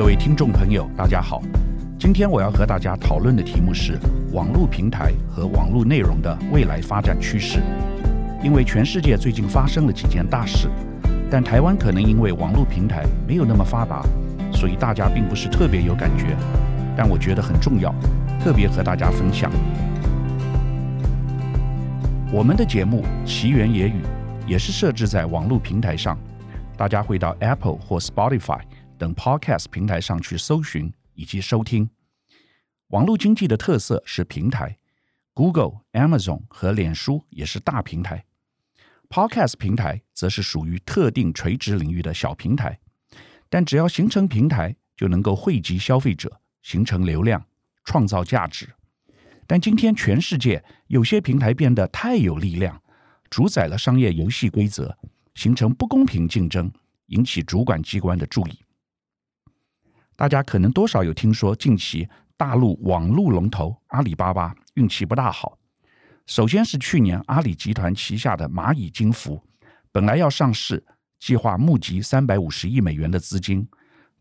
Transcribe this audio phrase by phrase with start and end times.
[0.00, 1.42] 各位听众朋友，大家好。
[1.98, 3.98] 今天我要和大家讨论的题目是
[4.32, 7.60] 网络平台和网络内容的未来发展趋势。
[8.42, 10.70] 因为全世界最近发生了几件大事，
[11.30, 14.02] 但台湾可能因为网络平台没有那么发达，
[14.54, 16.34] 所以大家并不是特别有感觉。
[16.96, 17.94] 但我觉得很重要，
[18.42, 19.52] 特别和大家分享。
[22.32, 24.00] 我们的节目《奇缘野语》
[24.48, 26.16] 也是设置在网络平台上，
[26.74, 28.60] 大家会到 Apple 或 Spotify
[29.00, 31.88] 等 Podcast 平台上去搜寻以及收听。
[32.88, 34.76] 网络经济的特色是平台
[35.32, 38.26] ，Google、Amazon 和脸书也是大平台
[39.08, 42.78] ，Podcast 平台则是属于特定垂直领域的小平台。
[43.48, 47.42] 但只要形成平台，就能够汇集消费者，形成流量，
[47.84, 48.68] 创造价值。
[49.46, 52.82] 但今天，全世界有些平台变得太有力量，
[53.30, 54.94] 主宰了商业游戏规则，
[55.34, 56.70] 形成不公平竞争，
[57.06, 58.58] 引起主管机关的注意。
[60.20, 65.58] 大家可能多少有听说，近期大陆网络龙头阿里巴巴运气不大好。
[66.26, 69.42] 首先是去年阿里集团旗下的蚂蚁金服，
[69.90, 70.84] 本来要上市，
[71.18, 73.66] 计划募集三百五十亿美元的资金，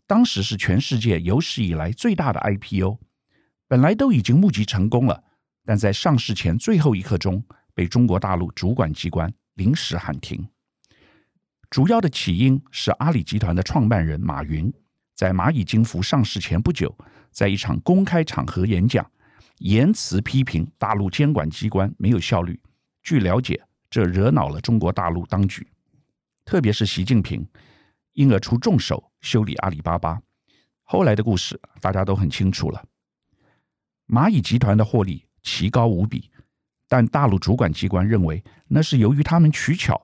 [0.08, 2.97] 当时是全世界有史以来最大的 IPO。
[3.67, 5.22] 本来都已经募集成功了，
[5.66, 10.47] 但在上市前最后一刻钟被中国大陆主管机关临时喊停。
[11.70, 14.73] 主要的起因是阿里集团的创办人马云
[15.20, 16.98] 在蚂蚁金服上市前不久，
[17.30, 19.06] 在一场公开场合演讲，
[19.58, 22.58] 严词批评大陆监管机关没有效率。
[23.03, 25.67] 据了解，这惹恼了中国大陆当局，
[26.45, 27.45] 特别是习近平，
[28.14, 30.22] 因而出重手修理阿里巴巴。
[30.84, 32.81] 后来的故事大家都很清楚了。
[34.08, 36.31] 蚂蚁集团的获利奇高无比，
[36.88, 40.02] 但大陆主管机关认为那是由于他们取巧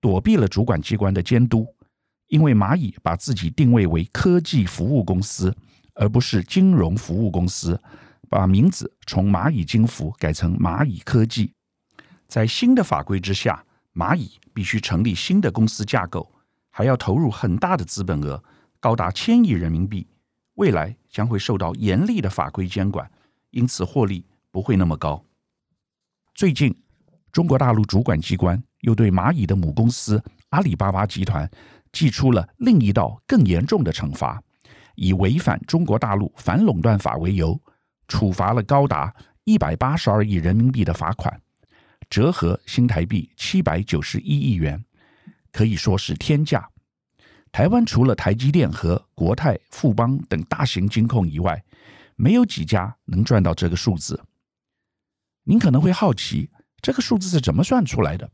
[0.00, 1.66] 躲避了主管机关的监督，
[2.32, 5.54] 因为蚂蚁把自己定位为科技服务公司，
[5.92, 7.78] 而不是金融服务公司，
[8.30, 11.52] 把名字从蚂蚁金服改成蚂蚁科技。
[12.26, 16.26] 在新的法规之下，蚂蚁必须成立新的公司架构，
[16.70, 18.42] 还要投入很大的资本额，
[18.80, 20.06] 高达千亿人民币，
[20.54, 23.10] 未来将会受到严厉的法规监管。
[23.50, 25.22] 因此，获利不会那么高。
[26.34, 26.74] 最近，
[27.30, 31.46] 中国大陆主管机关又对蚂蚁的母公司阿里巴巴集团
[31.92, 34.42] 祭出了另一道更严重的惩罚，
[34.94, 37.60] 以违反中国大陆反垄断法为由，
[38.08, 39.14] 处罚了高达
[39.44, 41.40] 一百八十二亿人民币的罚款，
[42.08, 44.82] 折合新台币七百九十一亿元，
[45.52, 46.68] 可以说是天价。
[47.50, 51.62] 台湾除了台积电和国泰、富邦等大型金控以外，
[52.16, 54.18] 没有几家能赚到这个数字。
[55.44, 56.48] 您可能会好奇，
[56.80, 58.30] 这个数字是怎么算出来的？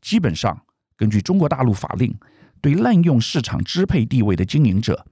[0.00, 0.64] 基本上，
[0.96, 2.16] 根据中国大陆法令，
[2.62, 5.04] 对滥用市场支配地位的经营者，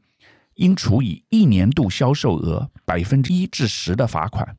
[0.54, 4.56] 应处以一年度销售额百分之一至十的罚款。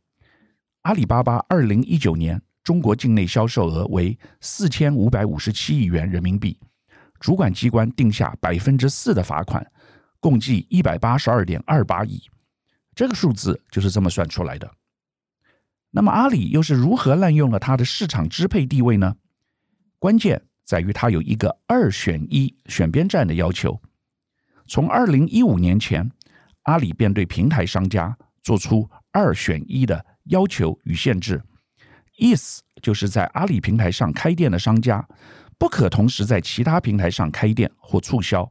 [0.81, 6.59] 阿里巴巴二零一九年中国境内销售额为四千五百五十七亿元人民币，
[7.17, 9.65] 主管机关定下百分之四的罚款，
[10.19, 12.21] 共计一百八十二点二八亿。
[12.93, 14.69] 这个数字就是这么算出来的。
[15.91, 19.15] 那么阿里又是如何滥用了它的市场支配地位呢？
[19.97, 20.41] 关键
[20.71, 23.77] 在于它有一个二选一选边站的要求。
[24.67, 26.09] 从二零一五年前，
[26.61, 31.43] 阿里便对平台商家做出二选一的要求与限制，
[32.15, 35.05] 意思就是在阿里平台上开店的商家
[35.57, 38.49] 不可同时在其他平台上开店或促销。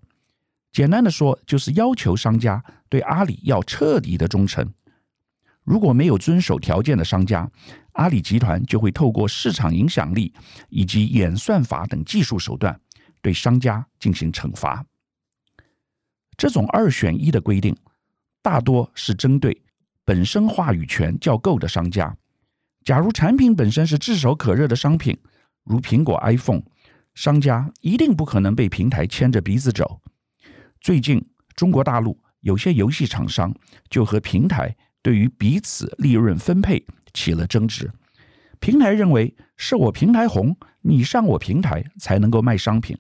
[0.71, 4.71] 简单的说，就是要求商家对阿里要彻底的忠诚。
[5.65, 7.49] 如果没有遵守条件的商家，
[7.93, 10.33] 阿里集团就会透过市场影响力
[10.69, 12.81] 以及演算法等技术手段
[13.21, 14.85] 对商家进行惩罚。
[16.37, 17.77] 这种二选一的规定，
[18.43, 19.63] 大多是针对
[20.05, 22.17] 本身话语权较够的商家。
[22.83, 25.17] 假如产品本身是炙手可热的商品，
[25.65, 26.63] 如苹果 iPhone，
[27.15, 30.01] 商家一定不可能被平台牵着鼻子走。
[30.81, 31.23] 最近，
[31.55, 33.55] 中国大陆有些游戏厂商
[33.91, 37.91] 就和平台对于彼此利润分配起了争执。
[38.59, 42.97] 平台认为是我平台红，你上我平台才能够卖商品；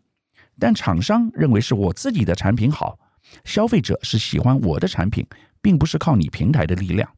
[0.59, 2.99] 但厂商认为是我自己的产品好，
[3.45, 5.27] 消费者是喜欢我的产品，
[5.61, 7.09] 并不是靠你平台的力量。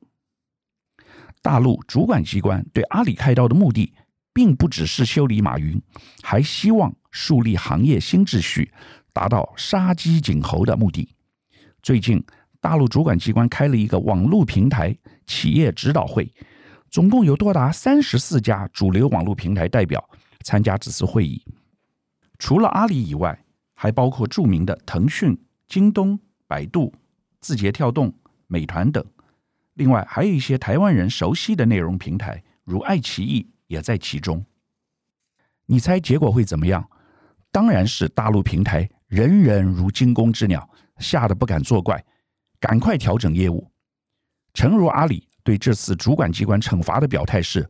[1.41, 3.93] 大陆主管机关对阿里开刀的目的，
[4.33, 5.81] 并不只是修理马云，
[6.23, 8.73] 还希望树立行业新秩序。
[9.15, 11.07] 达到杀鸡儆猴的目的。
[11.83, 12.25] 最近，
[12.63, 16.33] 大陆主管机关开了一个网络平台企业指导会，
[16.89, 20.09] 总共有多达三十四家主流网络平台代表
[20.45, 21.45] 参加此次会议。
[22.39, 23.37] 除了阿里以外，
[23.75, 25.37] 还包括著名的腾讯、
[25.67, 26.17] 京东、
[26.47, 26.95] 百度、
[27.41, 28.15] 字节跳动、
[28.47, 29.05] 美团等。
[29.75, 34.45] 另外，还有一些台湾人熟悉的内容平台，如爱奇艺也在其中。
[35.67, 36.89] 你猜结果会怎么样？
[37.51, 42.05] 当然是大陆平台人人如惊弓之鸟，吓得不敢作怪，
[42.63, 43.69] 赶快调整业务。
[44.55, 47.69] 诚如阿里对这次主管机关惩罚的表态是：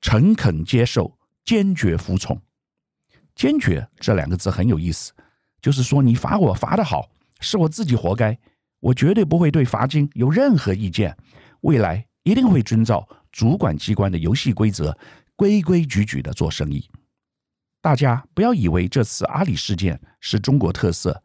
[0.00, 2.40] 诚恳接受，坚决服从。
[3.34, 5.12] 坚决这两个字很有意思，
[5.60, 8.38] 就是说你罚我罚得好，是我自己活该，
[8.78, 11.16] 我绝对不会对罚金有任何意见，
[11.62, 14.96] 未来一定会遵照主管机关的游戏规则，
[15.34, 16.88] 规规矩矩的做生意。
[17.80, 21.20] 大家不要以为这次阿里事件是中国特色，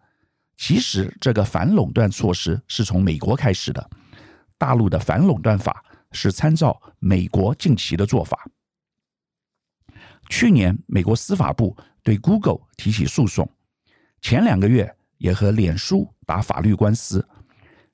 [0.55, 3.89] 其实这个反垄断措施是从美国开始的。
[4.57, 8.37] 大陆的反垄断法是参照美国近期的做法。
[10.29, 13.49] 去年，美国司法部对 Google 提起诉讼，
[14.21, 17.27] 前两个月也和脸书打法律官司。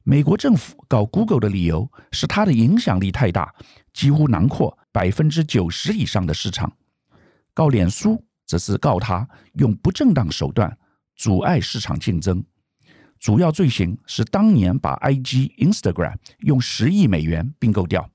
[0.04, 3.54] 美国政府告 Google 的理由是它的影响力太大，
[3.94, 6.72] 几乎囊括百分之九十以上的市场。
[7.54, 10.78] 告脸书则是告他用不正当手段
[11.20, 12.42] 阻碍市场竞争。
[13.20, 18.10] 主要罪行是当年把 IG、Instagram 用十亿美元并购掉。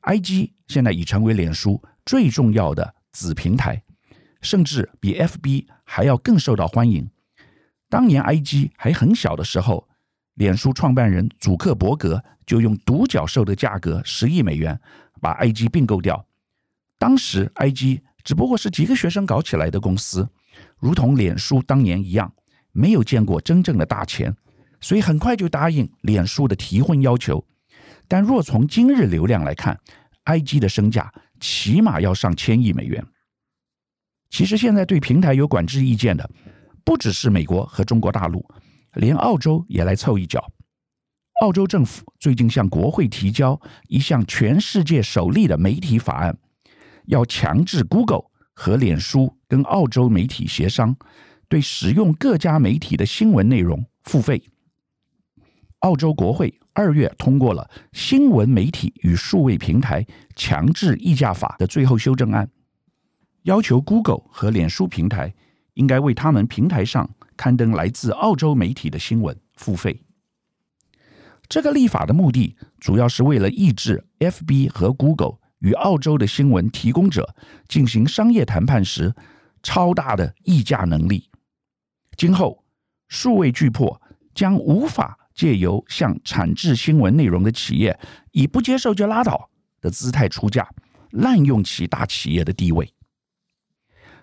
[0.00, 3.82] IG 现在已成为脸书最重要的子平台，
[4.40, 7.06] 甚至比 FB 还要更受到欢迎。
[7.90, 9.86] 当年 IG 还很小的时候，
[10.32, 14.80] 脸书创办人祖克伯格就用独角兽的价格十亿美元
[15.20, 16.26] 把 IG 并购掉。
[16.98, 20.26] 当时 IG 只不过是几个学生搞起来的公司，
[20.84, 22.30] 如同脸书当年一样。
[22.76, 24.34] 没有见过真正的大钱，
[24.80, 27.42] 所以很快就答应脸书的提婚要求。
[28.08, 29.78] 但若从今日流量来看
[30.24, 33.06] ，IG 的身价起码要上千亿美元。
[34.28, 36.28] 其实现在对平台有管制意见的，
[36.84, 38.44] 不只是美国和中国大陆，
[38.94, 40.44] 连澳洲也来凑一脚。
[41.42, 46.36] 澳洲政府最近向国会提交一项全世界首例的媒体法案，
[47.06, 50.96] 要强制 Google 和脸书跟澳洲媒体协商。
[51.46, 54.42] 对使用各家媒体的新闻内容付费。
[55.80, 60.04] 澳洲国会二月通过了《新闻媒体与数位平台
[60.34, 62.48] 强制议价法》的最后修正案，
[63.42, 65.32] 要求 Google 和脸书平台
[65.74, 70.02] 应该为他们平台上刊登来自澳洲媒体的新闻付费。
[71.46, 77.34] 这个立法的目的主要是为了抑制 FB 和 Google 与澳洲的新闻提供者
[77.68, 79.14] 进行商业谈判时
[79.62, 81.30] 超大的议价能力。
[82.18, 82.62] 今后，
[83.08, 83.98] 数位巨擘
[84.34, 87.98] 将无法借由向产制新闻内容的企业
[88.32, 89.48] 以不接受就拉倒
[89.80, 90.68] 的姿态出价，
[91.12, 92.92] 滥用其大企业的地位。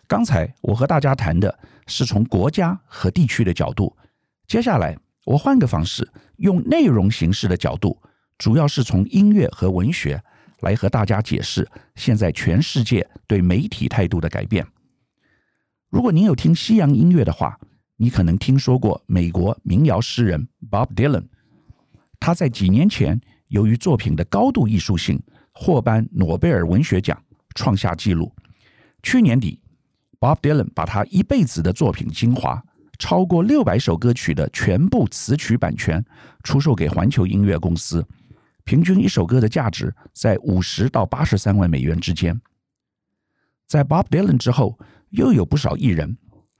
[0.07, 1.57] 刚才我和大家谈的
[1.87, 3.97] 是从国家和地区的角度，
[4.45, 4.95] 接下来
[5.25, 7.99] 我换个方式，用内容形式的角度，
[8.37, 10.23] 主要是从音乐和文学
[10.61, 14.65] 来和大家解释现在全世界对媒体态度的改变。
[15.89, 17.59] 如果您有听西洋音乐的话，
[17.97, 21.25] 你可能听说过美国民谣诗人 Bob Dylan，
[22.19, 23.19] 他在几年前
[23.49, 25.21] 由于作品的高度艺术性
[25.51, 27.21] 获颁诺贝尔文学奖，
[27.55, 28.33] 创下纪录。
[29.03, 29.59] 去年底
[30.19, 32.63] ，Bob Dylan 把他一辈子的作品精华，
[32.97, 36.03] 超过六百首歌曲的全部词曲版权
[36.43, 38.07] 出售给环球音乐公司，
[38.63, 42.41] 平均一首歌的价值在五十到八十三万美元之间。
[43.67, 44.77] 在 Bob Dylan 之后，
[45.09, 46.17] 又有不少艺人。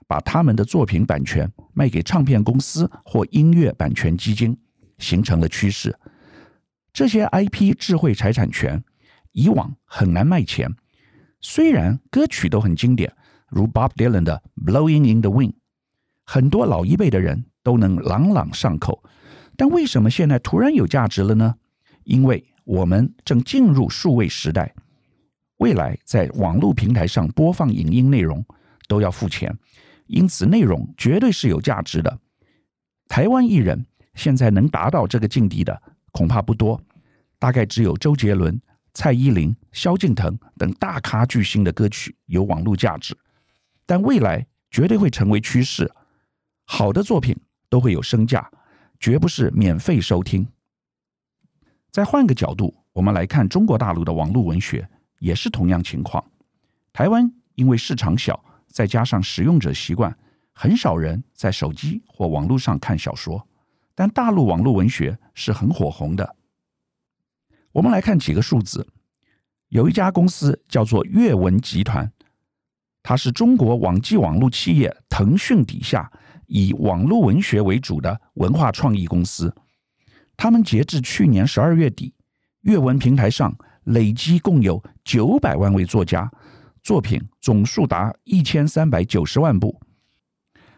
[0.08, 4.54] 把他们的作品版权卖给唱片公司或音乐版权基金，
[4.98, 5.98] 形成了趋势。
[6.92, 8.84] 这些 IP 智慧财产权
[9.30, 10.70] 以往很难卖钱，
[11.40, 13.10] 虽然歌曲都很经典，
[13.48, 15.52] 如 Bob Dylan 的《Blowing in the Wind》，
[16.26, 19.02] 很多老一辈的人都能朗朗上口。
[19.56, 21.54] 但为什么现在突然有价值了呢？
[22.04, 24.74] 因为我们正进入数位时代，
[25.58, 28.44] 未来在网络平台上播放影音内容
[28.88, 29.56] 都要付钱。
[30.06, 32.18] 因此，内容绝对是有价值的。
[33.08, 36.80] 台湾艺人现在能达到这个境地的恐怕不多，
[37.38, 38.60] 大概只有周杰伦、
[38.92, 43.16] 蔡依林、萧敬腾等大咖巨星的歌曲有网络价值。
[43.86, 45.90] 但未来绝对会成为趋势，
[46.66, 47.34] 好的作品
[47.68, 48.50] 都会有身价，
[49.00, 50.46] 绝不是免费收听。
[51.92, 54.88] 再换个角度，我们来看中国大陆的网络文学，
[55.20, 56.24] 也是同样情况。
[56.92, 58.42] 台湾因为市场小。
[58.72, 60.16] 再加上使用者习惯，
[60.54, 63.46] 很少人在手机或网络上看小说，
[63.94, 66.36] 但大陆网络文学是很火红的。
[67.72, 68.88] 我们来看几个数字，
[69.68, 72.10] 有一家公司叫做阅文集团，
[73.02, 76.10] 它是中国网际网络企业腾讯底下
[76.46, 79.54] 以网络文学为主的文化创意公司。
[80.36, 82.14] 他们截至去年十二月底，
[82.62, 86.30] 阅文平台上累计共有九百万位作家，
[86.82, 89.80] 作品总数达一千三百九十万部。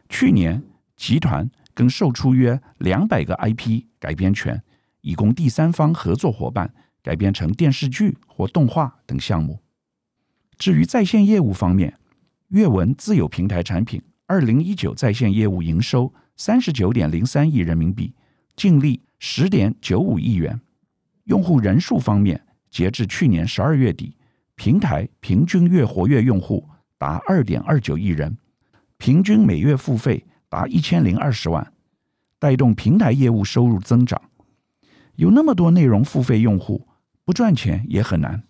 [0.09, 0.63] 去年，
[0.97, 4.63] 集团更售出约两百个 IP 改编权，
[5.01, 9.61] 以供第三方合作伙伴改编成电视剧或动画等项目。
[10.57, 11.99] 至于在线业务方面，
[12.49, 18.15] 阅文自有平台产品二零一九在线业务营收三十九点零三亿人民币，
[18.55, 20.61] 净利十点九五亿元。
[21.25, 22.39] 用户人数方面，
[22.69, 24.15] 截至去年十二月底，
[24.55, 28.37] 平台平均月活跃用户达二点二九亿人，
[28.99, 31.73] 平均每月付费达一千零二十万，
[32.39, 34.21] 带动平台业务收入增长。
[35.15, 36.87] 有那么多内容付费用户，
[37.25, 38.43] 不赚钱也很难。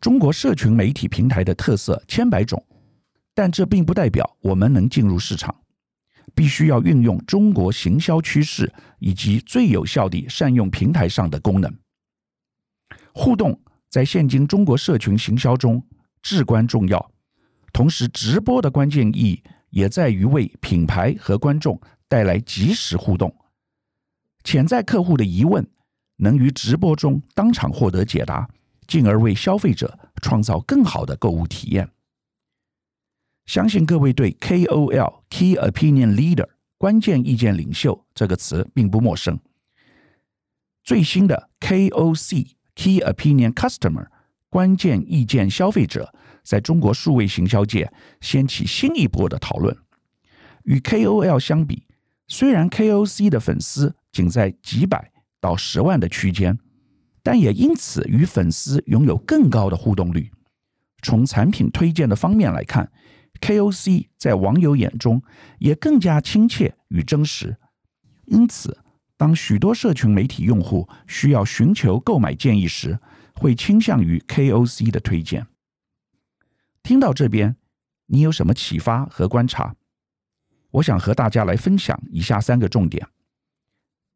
[0.00, 2.64] 中国社群媒体平台的特色千百种，
[3.34, 5.52] 但这并不代表我们能进入市场。
[6.34, 11.72] 必须要运用中国行销趋势，以及最有效地善用平台上的功能。
[13.12, 13.58] 互动
[13.90, 15.84] 在现今中国社群行销中
[16.22, 17.10] 至关重要，
[17.72, 23.34] 同时直播的关键意义也在于为品牌和观众带来即时互动。
[24.42, 25.66] 潜在客户的疑问
[26.16, 28.48] 能于直播中当场获得解答，
[28.86, 31.88] 进而为消费者创造更好的购物体验。
[33.46, 36.48] 相信各位对 KOL Key Opinion Leader
[36.78, 39.38] 关键意见领袖这个词并不陌生。
[40.82, 44.06] 最新的 KOC Key Opinion Customer
[44.48, 49.76] 关键意见消费者，在中国数位行销界掀起新一波的讨论。
[50.64, 51.86] 与 KOL 相比，
[52.28, 56.58] 虽然 KOC 的粉丝仅在几百到十万的区间，
[57.22, 60.30] 但也因此与粉丝拥有更高的互动率。
[61.02, 62.90] 从产品推荐的方面来看
[63.44, 65.22] ，KOC 在网友眼中
[65.58, 67.54] 也更加亲切与真实，
[68.24, 68.78] 因此，
[69.18, 72.98] 当许多社群媒体用户需要寻求购买建议时，
[73.34, 75.46] 会倾向于 KOC 的推荐。
[76.82, 77.54] 听到这边，
[78.06, 79.76] 你有什么启发和观察？
[80.70, 83.06] 我想和大家来分享以下三个重点：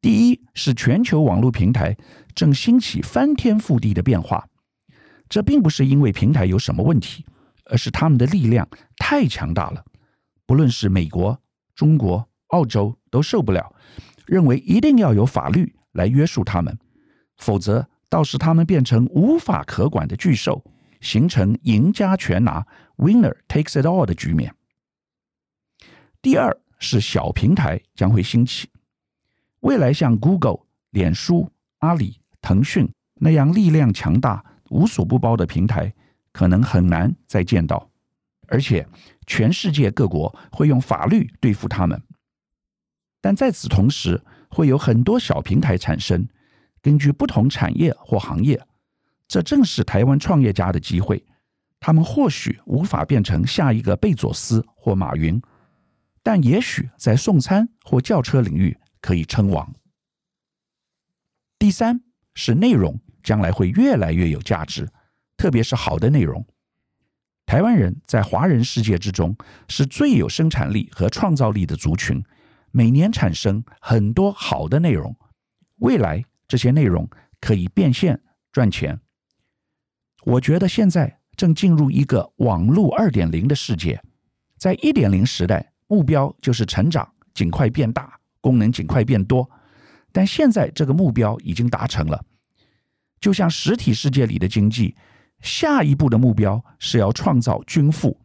[0.00, 1.94] 第一，是全球网络平台
[2.34, 4.48] 正兴起翻天覆地的变化，
[5.28, 7.26] 这并不是因为平台有什么问题。
[7.70, 8.66] 而是他们的力量
[9.10, 9.82] 太强大了，
[10.44, 11.40] 不论是美国、
[11.74, 13.74] 中国、澳洲都受不了，
[14.26, 16.78] 认为一定要有法律来约束他们，
[17.38, 20.62] 否则到时他们变成无法可管的巨兽，
[21.00, 22.66] 形成赢家全拿
[22.98, 24.54] （winner takes it all） 的局面。
[26.20, 28.68] 第二是小平台将会兴起，
[29.60, 30.58] 未来像 Google、
[30.90, 35.94] 脸书、阿里、腾讯那样力量强大、无所不包的平台。
[36.30, 37.90] 可能很难再见到，
[38.48, 38.86] 而且
[39.26, 42.02] 全世界各国会用法律对付他们。
[43.20, 46.26] 但在此同时，会有很多小平台产生，
[46.80, 48.60] 根据不同产业或行业，
[49.26, 51.24] 这正是台湾创业家的机会。
[51.80, 55.40] 他们或许无法变成下一个贝佐斯或马云，
[56.22, 59.72] 但也许在送餐或叫车领域可以称王。
[61.58, 62.00] 第三
[62.34, 64.88] 是内容将来会越来越有价值。
[65.36, 66.44] 特别是好的内容，
[67.48, 69.34] 台湾人在华人世界之中
[69.68, 72.22] 是最有生产力和创造力的族群，
[72.72, 75.16] 每年产生很多好的内容。
[75.76, 77.08] 未来这些内容
[77.40, 78.20] 可以变现
[78.52, 79.00] 赚钱。
[80.24, 83.98] 我觉得现在正进入一个网络二点零的世界，
[84.58, 89.50] 在一点零时代，目标就是成长，尽快变大，功能尽快变多。
[90.12, 92.22] 但现在这个目标已经达成了，
[93.18, 94.94] 就像实体世界里的经济。
[95.40, 98.20] 下一步的目标是要创造均富，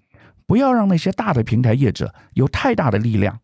[0.45, 3.39] 不要让那些大的平台业者有太大的力量。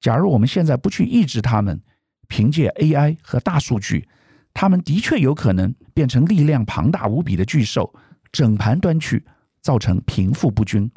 [0.00, 1.80] 假如我们现在不去抑制他们，
[2.28, 4.08] 凭借 AI 和大数据，
[4.54, 7.92] 他们的确有可能变成力量庞大无比的巨兽，
[8.30, 9.24] 整盘端去，
[9.60, 10.90] 造成贫富不均。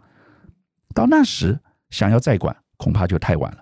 [0.94, 3.58] 到那时，想要再管，恐怕就太晚了。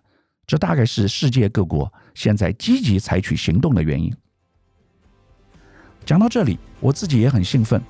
[0.46, 4.13] 这大概是世界各国现在积极采取行动的原因。
[6.05, 7.81] 讲到这里，我自己也很兴奋。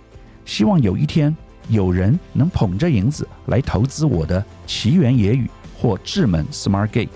[0.48, 1.36] 希望有一天
[1.68, 7.10] 有人能捧着银子来投资我的奇缘野语或智门 Smart Gate。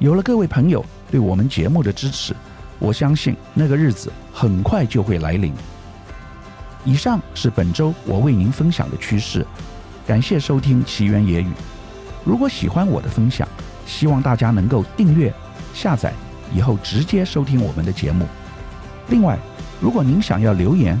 [0.00, 2.34] 有了各位朋友对我们节目的支持，
[2.80, 5.54] 我相信那个日子很快就会来临。
[6.84, 9.46] 以上是本周我为您分享的趋势，
[10.04, 11.48] 感谢收听奇缘野语。
[12.24, 13.46] 如果喜欢我的分享，
[13.86, 15.32] 希望大家能够订阅、
[15.72, 16.12] 下载，
[16.52, 18.26] 以后直接收听我们的节目。
[19.10, 19.38] 另外，
[19.80, 21.00] 如果您想要留言，